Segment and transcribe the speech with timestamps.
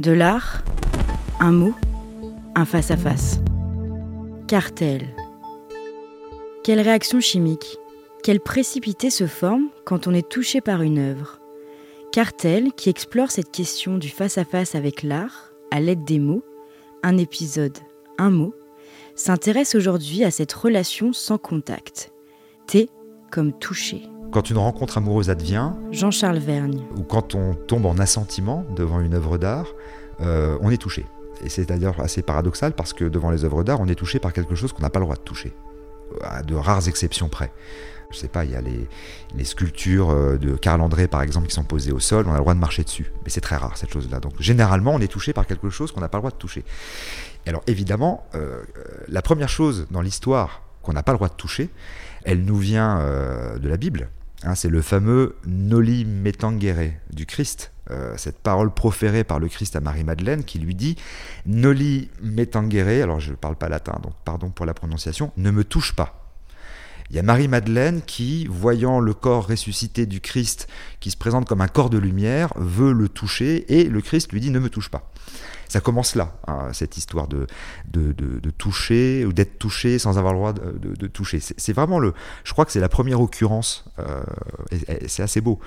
[0.00, 0.64] De l'art,
[1.38, 1.72] un mot,
[2.56, 3.38] un face-à-face.
[4.48, 5.14] Cartel.
[6.64, 7.78] Quelle réaction chimique,
[8.24, 11.38] quelle précipité se forme quand on est touché par une œuvre
[12.10, 16.42] Cartel, qui explore cette question du face-à-face avec l'art, à l'aide des mots,
[17.04, 17.78] un épisode,
[18.18, 18.52] un mot,
[19.14, 22.12] s'intéresse aujourd'hui à cette relation sans contact.
[22.66, 22.90] T
[23.30, 24.02] comme toucher.
[24.34, 26.82] Quand une rencontre amoureuse advient, Jean-Charles Vergne.
[26.96, 29.68] ou quand on tombe en assentiment devant une œuvre d'art,
[30.20, 31.06] euh, on est touché.
[31.44, 34.32] Et c'est d'ailleurs assez paradoxal parce que devant les œuvres d'art, on est touché par
[34.32, 35.52] quelque chose qu'on n'a pas le droit de toucher,
[36.24, 37.52] à de rares exceptions près.
[38.10, 38.88] Je sais pas, il y a les,
[39.36, 42.34] les sculptures euh, de Karl André par exemple qui sont posées au sol, on a
[42.34, 43.12] le droit de marcher dessus.
[43.22, 44.18] Mais c'est très rare cette chose-là.
[44.18, 46.64] Donc généralement, on est touché par quelque chose qu'on n'a pas le droit de toucher.
[47.46, 48.64] Et alors évidemment, euh,
[49.06, 51.70] la première chose dans l'histoire qu'on n'a pas le droit de toucher,
[52.24, 54.08] elle nous vient euh, de la Bible.
[54.46, 59.48] Hein, c'est le fameux Noli me tangere du Christ, euh, cette parole proférée par le
[59.48, 60.96] Christ à Marie-Madeleine qui lui dit
[61.46, 65.50] Noli me tangere, alors je ne parle pas latin, donc pardon pour la prononciation, ne
[65.50, 66.20] me touche pas.
[67.08, 70.68] Il y a Marie-Madeleine qui, voyant le corps ressuscité du Christ
[71.00, 74.40] qui se présente comme un corps de lumière, veut le toucher et le Christ lui
[74.40, 75.10] dit ne me touche pas.
[75.68, 77.46] Ça commence là, hein, cette histoire de,
[77.90, 81.40] de, de, de toucher ou d'être touché sans avoir le droit de, de toucher.
[81.40, 82.14] C'est vraiment le.
[82.44, 84.22] Je crois que c'est la première occurrence, euh,
[84.70, 85.58] et, c'est assez beau.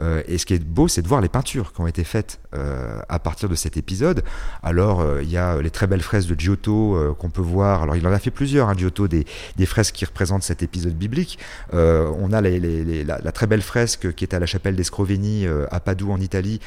[0.00, 2.40] Euh, et ce qui est beau, c'est de voir les peintures qui ont été faites
[2.54, 4.22] euh, à partir de cet épisode.
[4.62, 7.82] Alors, euh, il y a les très belles fresques de Giotto euh, qu'on peut voir.
[7.82, 9.24] Alors, il en a fait plusieurs, hein, Giotto, des,
[9.56, 11.38] des fresques qui représentent cet épisode biblique.
[11.74, 14.46] Euh, on a les, les, les, la, la, très belle fresque qui est à la
[14.46, 16.60] chapelle des Scroveni à Padoue en Italie,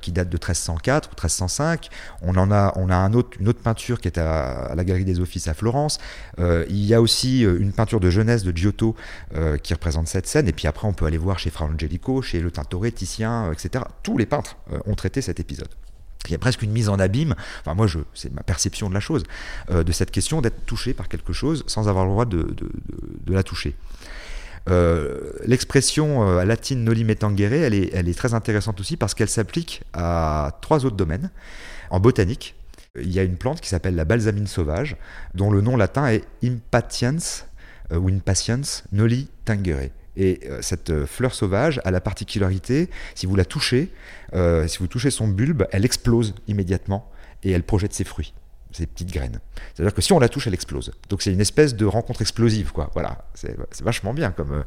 [0.00, 1.88] qui date de 1304 ou 1305.
[2.22, 5.48] On en a, on a une autre peinture qui est à, la Galerie des Offices
[5.48, 5.98] à Florence.
[6.38, 8.94] Euh, il y a aussi une peinture de jeunesse de Giotto
[9.34, 10.48] euh, qui représente cette scène.
[10.48, 13.84] Et puis après, on peut aller voir chez Fra Angelico, chez Le Tintoret, Titien, etc.
[14.02, 15.68] Tous les peintres euh, ont traité cet épisode.
[16.26, 19.00] Il y a presque une mise en abîme, enfin moi c'est ma perception de la
[19.00, 19.24] chose,
[19.70, 23.42] euh, de cette question d'être touché par quelque chose sans avoir le droit de la
[23.42, 23.76] toucher.
[24.70, 29.82] Euh, L'expression euh, latine noli me tangere, elle est, très intéressante aussi parce qu'elle s'applique
[29.92, 31.30] à trois autres domaines.
[31.90, 32.54] En botanique,
[32.98, 34.96] il y a une plante qui s'appelle la balsamine sauvage,
[35.34, 37.16] dont le nom latin est Impatiens
[37.92, 39.90] euh, ou Impatiens noli tangere.
[40.16, 43.90] Et cette fleur sauvage a la particularité, si vous la touchez,
[44.32, 47.10] si vous touchez son bulbe, elle explose immédiatement
[47.42, 48.32] et elle projette ses fruits
[48.74, 49.38] ces petites graines.
[49.74, 50.92] C'est-à-dire que si on la touche, elle explose.
[51.08, 52.90] Donc c'est une espèce de rencontre explosive, quoi.
[52.94, 54.62] Voilà, c'est vachement bien comme, euh,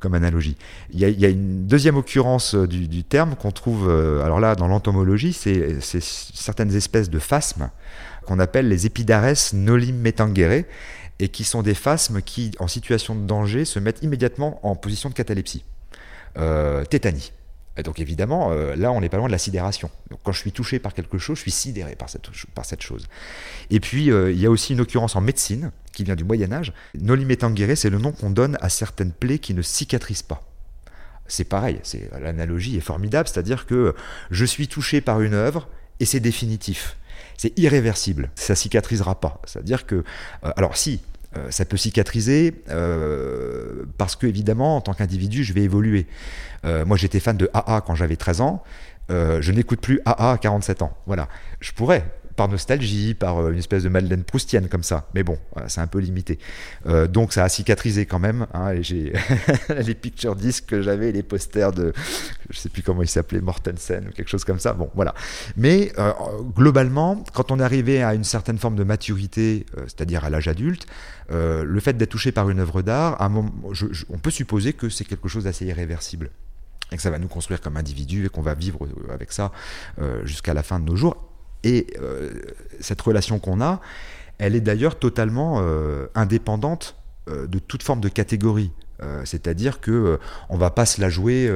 [0.00, 0.56] comme analogie.
[0.90, 4.66] Il y, a, une deuxième occurrence euh, du, terme qu'on trouve, euh, alors là, dans
[4.66, 7.70] l'entomologie, c'est certaines espèces de phasmes
[8.26, 10.64] qu'on appelle les epidares nolim metangere
[11.18, 15.10] et qui sont des phasmes qui, en situation de danger, se mettent immédiatement en position
[15.10, 15.64] de catalepsie.
[16.90, 17.32] Tétanie.
[17.82, 19.90] Donc évidemment, euh, là, on n'est pas loin de la sidération.
[20.22, 23.08] Quand je suis touché par quelque chose, je suis sidéré par cette, par cette chose.
[23.70, 26.52] Et puis, euh, il y a aussi une occurrence en médecine, qui vient du Moyen
[26.52, 26.72] Âge.
[27.00, 30.42] Nolimetangere, c'est le nom qu'on donne à certaines plaies qui ne cicatrisent pas.
[31.26, 33.94] C'est pareil, c'est l'analogie est formidable, c'est-à-dire que
[34.30, 35.68] je suis touché par une œuvre
[35.98, 36.96] et c'est définitif.
[37.38, 39.40] C'est irréversible, ça cicatrisera pas.
[39.46, 40.04] C'est-à-dire que,
[40.44, 41.00] euh, alors si,
[41.36, 46.06] euh, ça peut cicatriser euh, parce que évidemment en tant qu'individu je vais évoluer.
[46.64, 48.62] Euh, moi j'étais fan de AA quand j'avais 13 ans,
[49.08, 50.96] je n'écoute plus AA à 47 ans.
[51.06, 51.28] Voilà,
[51.60, 52.04] je pourrais
[52.36, 55.08] par nostalgie, par euh, une espèce de Madeleine Proustienne comme ça.
[55.14, 56.38] Mais bon, c'est un peu limité.
[56.86, 58.46] Euh, donc ça a cicatrisé quand même.
[58.54, 59.12] Hein, j'ai
[59.68, 61.92] les picture discs que j'avais, les posters de,
[62.50, 64.72] je sais plus comment il s'appelait, Mortensen ou quelque chose comme ça.
[64.72, 65.14] Bon, voilà.
[65.56, 66.12] Mais euh,
[66.54, 70.86] globalement, quand on arrivé à une certaine forme de maturité, c'est-à-dire à, l'âge adulte,
[71.30, 73.16] le fait d'être touché par une œuvre d'art,
[74.10, 76.30] on peut supposer que c'est quelque chose d'assez irréversible
[76.92, 79.52] et que ça va nous construire comme individu et qu'on va vivre avec ça
[80.24, 81.33] jusqu'à la fin de nos jours.
[81.64, 82.30] Et euh,
[82.80, 83.80] cette relation qu'on a,
[84.38, 86.96] elle est d'ailleurs totalement euh, indépendante
[87.28, 88.70] euh, de toute forme de catégorie.
[89.02, 90.18] Euh, c'est-à-dire que
[90.48, 91.52] on va pas se la jouer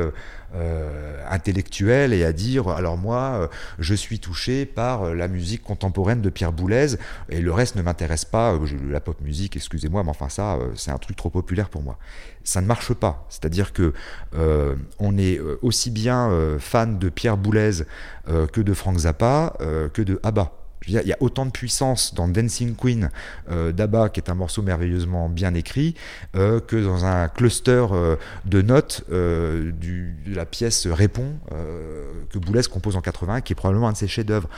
[1.28, 6.52] intellectuelle et à dire alors moi je suis touché par la musique contemporaine de Pierre
[6.52, 6.96] Boulez
[7.28, 8.58] et le reste ne m'intéresse pas
[8.88, 11.98] la pop musique excusez-moi mais enfin ça c'est un truc trop populaire pour moi.
[12.44, 13.26] Ça ne marche pas.
[13.28, 13.92] C'est-à-dire que
[14.34, 17.82] euh, on est aussi bien euh, fan de Pierre Boulez
[18.28, 19.54] euh, que de Frank Zappa
[19.92, 23.10] que de ABBA il y a autant de puissance dans Dancing Queen
[23.50, 25.94] euh, d'Abba, qui est un morceau merveilleusement bien écrit,
[26.36, 31.34] euh, que dans un cluster euh, de notes du, de la pièce Répond,
[32.30, 34.48] que Boulez compose en 80, qui est probablement un de ses chefs-d'œuvre.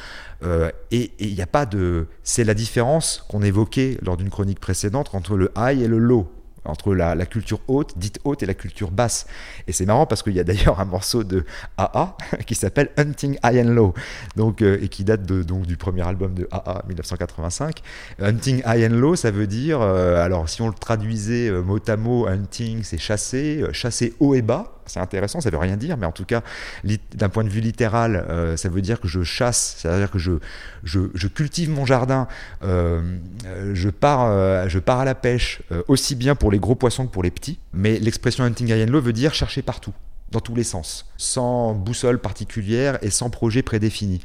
[0.91, 2.07] Et il n'y a pas de.
[2.23, 6.31] C'est la différence qu'on évoquait lors d'une chronique précédente entre le high et le low.
[6.65, 9.27] Entre la, culture haute, dite haute, et la culture basse.
[9.67, 11.45] Et c'est marrant parce qu'il y a d'ailleurs un morceau de
[11.77, 12.17] AA
[12.47, 13.95] qui s'appelle Hunting High and Low,
[14.37, 17.83] donc, euh, et qui date donc, du premier album de AA 1985.
[18.21, 21.79] Hunting High and Low, ça veut dire, euh, alors si on le traduisait euh, mot
[21.87, 25.97] à mot, hunting, c'est chasser, chasser haut et bas c'est intéressant, ça veut rien dire,
[25.97, 26.43] mais en tout cas,
[27.15, 30.33] d'un point de vue littéral, euh, ça veut dire que je chasse, c'est-à-dire que je,
[30.83, 32.27] je, cultive mon jardin,
[32.65, 33.01] euh,
[33.73, 37.13] je, pars, euh, je pars à la pêche, aussi bien pour les gros poissons que
[37.13, 39.93] pour les petits, mais l'expression hunting high and low veut dire chercher partout
[40.31, 44.21] dans tous les sens, sans boussole particulière et sans projet prédéfini.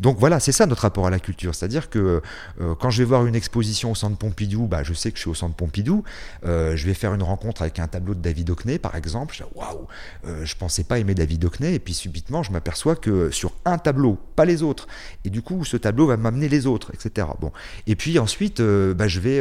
[0.00, 1.54] Donc voilà, c'est ça notre rapport à la culture.
[1.54, 2.22] C'est-à-dire que
[2.60, 5.22] euh, quand je vais voir une exposition au centre Pompidou, bah, je sais que je
[5.22, 6.04] suis au centre Pompidou.
[6.46, 9.34] Euh, je vais faire une rencontre avec un tableau de David Hockney, par exemple.
[9.36, 9.86] Je waouh,
[10.26, 11.74] euh, je pensais pas aimer David Hockney.
[11.74, 14.88] Et puis subitement, je m'aperçois que sur un tableau, pas les autres.
[15.26, 17.26] Et du coup, ce tableau va m'amener les autres, etc.
[17.38, 17.52] Bon.
[17.86, 19.40] Et puis ensuite, bah, je vais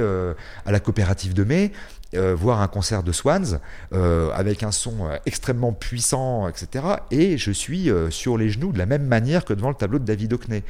[0.66, 1.72] à la coopérative de mai.
[2.14, 3.60] voir un concert de Swans
[3.92, 6.86] avec un son extrêmement puissant, etc.
[7.12, 10.06] Et je suis sur les genoux de la même manière que devant le tableau de
[10.06, 10.64] David Hockney.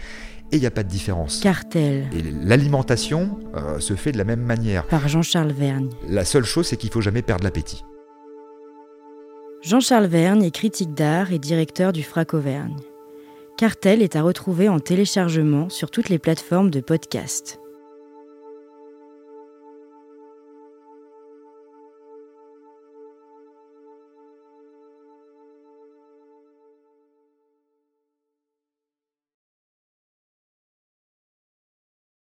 [0.52, 1.42] Et il n'y a pas de différence.
[1.42, 2.08] Cartel.
[2.12, 4.88] Et l'alimentation euh, se fait de la même manière.
[4.88, 5.90] Par Jean-Charles Vergne.
[6.08, 7.84] La seule chose, c'est qu'il faut jamais perdre l'appétit.
[9.62, 12.78] Jean-Charles Vergne est critique d'art et directeur du FRAC Auvergne.
[13.58, 17.60] Cartel est à retrouver en téléchargement sur toutes les plateformes de podcast.